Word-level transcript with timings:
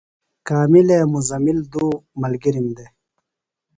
کاملے 0.47 0.97
مُزمل 1.13 1.57
دُو 1.71 1.85
ملگِرم 2.21 2.67
دےۡ۔ 2.75 2.91